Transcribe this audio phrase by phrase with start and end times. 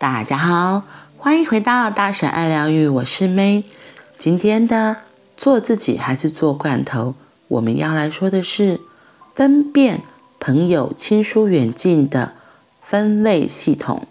[0.00, 0.84] 大家好，
[1.16, 3.64] 欢迎回到大婶爱疗愈，我是 May。
[4.16, 4.98] 今天的
[5.36, 7.16] 做自己还是做罐头，
[7.48, 8.80] 我们要来说的是
[9.34, 10.02] 分辨
[10.38, 12.34] 朋友亲疏远近的
[12.80, 14.06] 分类系统。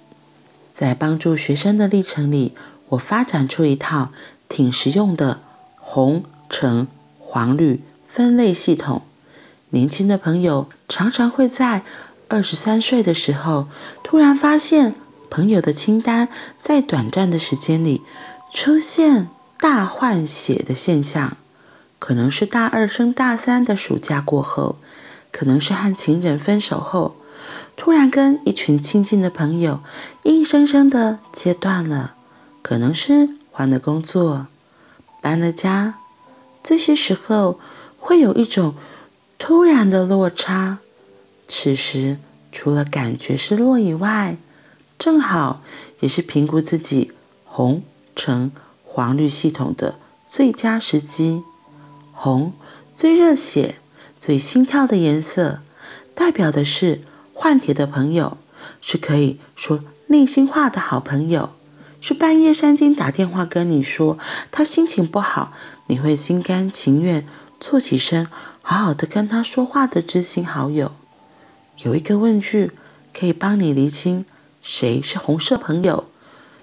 [0.73, 2.53] 在帮助学生的历程里，
[2.89, 4.09] 我发展出一套
[4.49, 5.39] 挺实用的
[5.77, 9.03] 红、橙、黄、绿分类系统。
[9.69, 11.83] 年轻的朋友常常会在
[12.27, 13.69] 二十三岁的时候，
[14.03, 14.93] 突然发现
[15.29, 18.01] 朋友的清单在短暂的时间里
[18.53, 21.37] 出现大换血的现象，
[21.99, 24.77] 可能是大二升大三的暑假过后，
[25.31, 27.15] 可能是和情人分手后，
[27.75, 29.81] 突然跟一群亲近的朋友
[30.23, 32.15] 硬生生的切断了，
[32.61, 34.47] 可能是换了工作，
[35.21, 35.95] 搬了家，
[36.63, 37.59] 这些时候
[37.99, 38.73] 会有一种。
[39.39, 40.79] 突然的落差，
[41.47, 42.17] 此时
[42.51, 44.35] 除了感觉失落以外，
[44.97, 45.61] 正好
[45.99, 47.11] 也是评估自己
[47.45, 47.83] 红、
[48.15, 48.51] 橙、
[48.83, 51.43] 黄、绿系统的最佳时机。
[52.11, 52.53] 红
[52.95, 53.75] 最热血、
[54.19, 55.59] 最心跳的颜色，
[56.15, 58.37] 代表的是换铁的朋友，
[58.81, 61.51] 是可以说内心话的好朋友，
[62.01, 64.17] 是半夜三更打电话跟你说
[64.51, 65.53] 他心情不好，
[65.85, 67.27] 你会心甘情愿
[67.59, 68.27] 坐起身。
[68.63, 70.91] 好好的跟他说话的知心好友，
[71.83, 72.71] 有一个问句
[73.13, 74.25] 可以帮你厘清
[74.61, 76.05] 谁是红色朋友，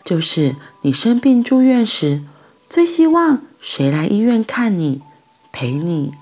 [0.05, 2.23] 就是你生病住院时，
[2.69, 5.03] 最希望谁来医院看你、
[5.53, 6.12] 陪你。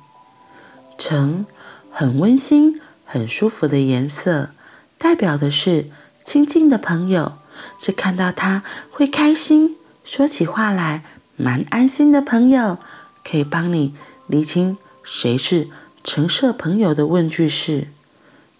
[0.97, 1.47] 橙，
[1.91, 4.51] 很温馨、很舒服的颜色，
[4.99, 5.91] 代表的是
[6.25, 7.33] 亲近的朋友，
[7.79, 11.03] 是看到他会开心，说起话来
[11.37, 12.79] 蛮安心的朋友，
[13.25, 13.95] 可以帮你
[14.29, 14.79] 厘清。
[15.03, 15.69] 谁是
[16.05, 17.89] 橙色朋友的问句是：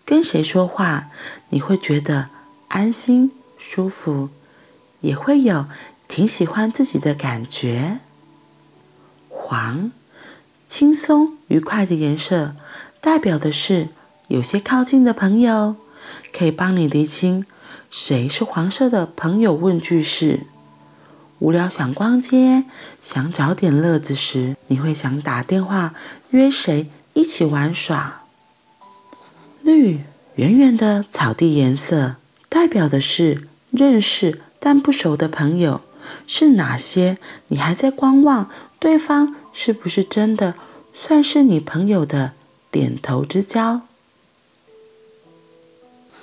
[0.05, 1.11] 跟谁说话
[1.51, 2.31] 你会觉得
[2.73, 4.31] 安心舒服，
[5.03, 5.67] 也会有
[6.09, 7.99] 挺喜欢自己的感觉。
[9.29, 9.93] 黄，
[10.65, 12.57] 轻松愉快的颜色，
[13.03, 13.89] 代表的是
[14.29, 15.77] 有些靠近的朋友，
[16.33, 17.45] 可以帮你厘清
[17.91, 19.53] 谁是黄色的朋友。
[19.53, 20.47] 问句是。
[21.41, 22.65] 无聊想逛街，
[23.03, 25.93] 想找点乐子时，你会想打电话
[26.31, 28.23] 约谁一起玩耍？
[29.63, 30.01] 绿，
[30.37, 32.15] 圆圆的草地颜色，
[32.53, 35.81] 代表的是认识但不熟的朋友。
[36.27, 37.17] 是哪些？
[37.49, 40.55] 你还在观望对方是不是真的
[40.93, 42.33] 算是你朋友的
[42.71, 43.81] 点头之交？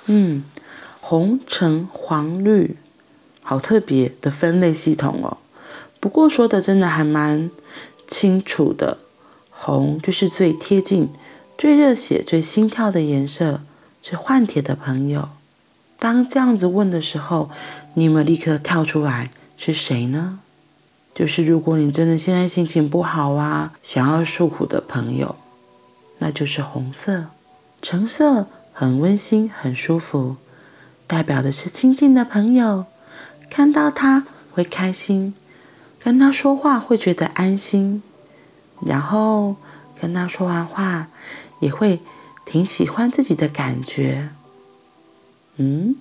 [0.06, 0.44] 嗯，
[1.00, 2.76] 红、橙、黄、绿。
[3.42, 5.38] 好特别的分类系统哦，
[5.98, 7.50] 不过说的真的还蛮
[8.06, 8.98] 清楚的。
[9.50, 11.08] 红就是最贴近、
[11.58, 13.62] 最热血、最心跳的颜色，
[14.00, 15.30] 是换铁的朋友。
[16.00, 17.50] 当这样子问的时候，
[17.94, 20.40] 你有没有立刻跳出来是谁呢？
[21.14, 25.36] 就是如果你真的现在心情不好啊，想要诉苦的朋友，
[26.18, 27.26] 那就是红色。
[27.82, 30.36] 橙色很温馨、很舒服，
[31.06, 32.86] 代表的是亲近的朋友。
[33.50, 35.34] 看到他会开心，
[36.02, 38.02] 跟他说话会觉得安心，
[38.86, 39.56] 然后
[40.00, 41.08] 跟他说完话
[41.58, 42.00] 也会
[42.46, 44.30] 挺喜欢自己的感觉。
[45.62, 45.94] 嗯，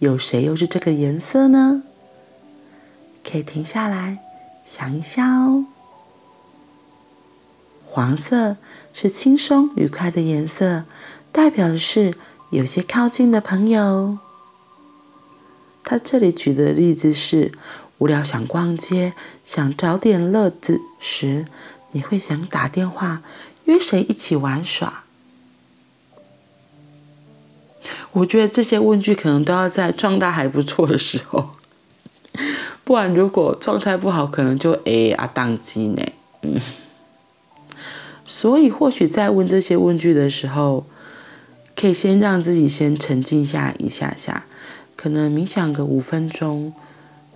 [0.00, 1.84] 有谁又是这个颜色呢？
[3.24, 4.18] 可以停下来
[4.64, 5.66] 想一下哦。
[7.86, 8.56] 黄色
[8.92, 10.82] 是轻松愉快的颜色，
[11.30, 12.14] 代表的是
[12.50, 14.18] 有些靠近的朋友。
[15.84, 17.52] 他这里举的例子是：
[17.98, 19.12] 无聊想逛街，
[19.44, 21.46] 想找点乐子时，
[21.92, 23.22] 你会想打电话
[23.66, 25.04] 约谁一起玩耍？
[28.16, 31.50] 我觉得这些问句可能都要在状态还不错的时候，
[32.82, 36.02] 不然如果状态不好，可能就哎啊当机呢。
[36.40, 36.58] 嗯，
[38.24, 40.86] 所以或许在问这些问句的时候，
[41.78, 44.46] 可以先让自己先沉静下一下下。
[44.96, 46.72] 可能冥想个五分钟，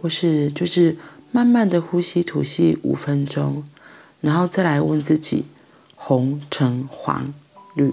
[0.00, 0.96] 或是就是
[1.30, 3.62] 慢慢的呼吸吐气五分钟，
[4.22, 5.44] 然后再来问自己
[5.94, 7.34] 红、橙、黄、
[7.74, 7.92] 绿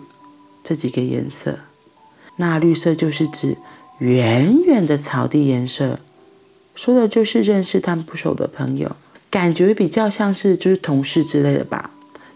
[0.64, 1.60] 这几个颜色。
[2.38, 3.58] 那绿色就是指
[4.00, 6.00] 远远的草地颜色，
[6.74, 8.96] 说的就是认识但不熟的朋友，
[9.30, 11.92] 感觉比较像是就是同事之类的吧，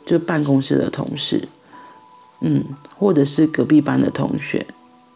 [0.06, 1.48] 就办公室的同事，
[2.42, 2.65] 嗯，
[2.98, 4.68] 或者是隔壁班的同学，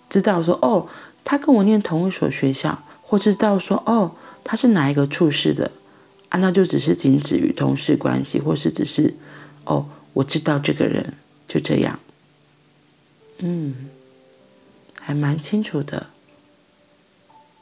[0.09, 0.87] 知道说哦。
[1.27, 4.11] 他跟我念同一所学校，或知道说哦，
[4.43, 5.71] 他是哪一个处室的，
[6.29, 9.11] 啊，那就只是仅止于同事关系，或是只是
[9.63, 11.15] 哦，我知道这个人，
[11.47, 11.99] 就这样，
[13.39, 13.73] 嗯，
[15.06, 16.07] 还蛮清楚的。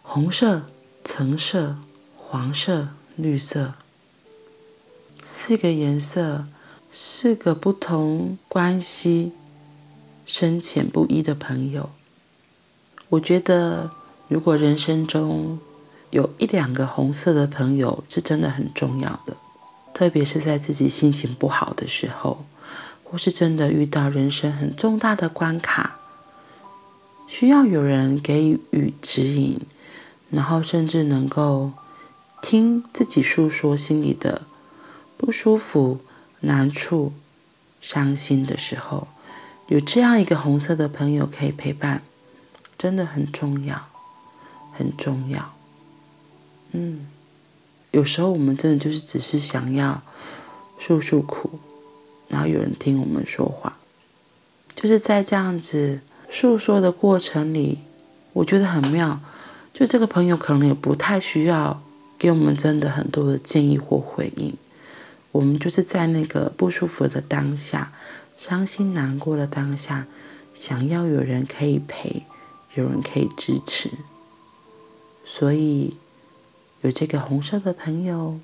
[0.01, 0.61] 红色
[1.03, 1.75] 橙色、
[2.15, 2.87] 黄色、
[3.17, 3.73] 绿色，
[5.21, 6.47] 四个颜色，
[6.89, 9.33] 四个不同关系、
[10.25, 11.89] 深浅不一的朋友。
[13.09, 13.91] 我觉得，
[14.29, 15.59] 如果人生中
[16.11, 19.35] 有一两个红色的朋友，是真的很重要的，
[19.93, 22.45] 特别是在自己心情不好的时候，
[23.03, 25.99] 或是真的遇到人生很重大的关卡，
[27.27, 29.59] 需要有人给予指引。
[30.31, 31.73] 然后甚至能够
[32.41, 34.47] 听自己诉说心里的
[35.15, 35.99] 不舒服、
[36.39, 37.13] 难处、
[37.79, 39.07] 伤心的时候，
[39.67, 42.01] 有这样一个红色的朋友可以陪伴，
[42.79, 43.87] 真的很重要，
[44.71, 45.53] 很重要。
[46.71, 47.05] 嗯，
[47.91, 50.01] 有时候我们真的就是只是想要
[50.79, 51.59] 诉诉苦，
[52.27, 53.77] 然后有人听我们说话，
[54.73, 55.99] 就是在这样子
[56.33, 57.79] 诉说的过程里，
[58.33, 59.21] 我觉得很妙。
[59.73, 61.81] 就这个朋友可能也不太需要
[62.19, 64.55] 给我们真的很多的建议或回应，
[65.31, 67.91] 我们就是在那个不舒服的当下、
[68.37, 70.05] 伤心难过的当下，
[70.53, 72.23] 想要有人可以陪，
[72.75, 73.89] 有人可以支持，
[75.25, 75.95] 所以
[76.81, 78.39] 有这个红色的朋友，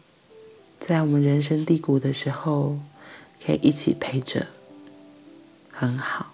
[0.79, 2.79] 在我们人生低谷的时候，
[3.45, 4.47] 可以一起陪着，
[5.71, 6.33] 很好，